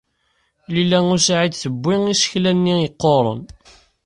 [0.73, 3.41] Lila u Saɛid tebbi isekla-nni yeqquren.